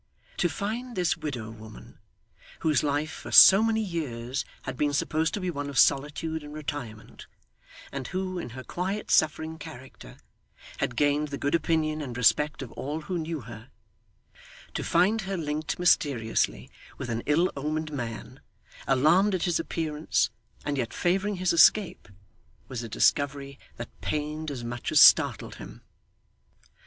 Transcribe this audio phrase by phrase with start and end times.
[0.37, 1.99] To find this widow woman,
[2.61, 6.55] whose life for so many years had been supposed to be one of solitude and
[6.55, 7.27] retirement,
[7.91, 10.17] and who, in her quiet suffering character,
[10.79, 13.69] had gained the good opinion and respect of all who knew her
[14.73, 18.39] to find her linked mysteriously with an ill omened man,
[18.87, 20.31] alarmed at his appearance,
[20.65, 22.07] and yet favouring his escape,
[22.67, 25.83] was a discovery that pained as much as startled him.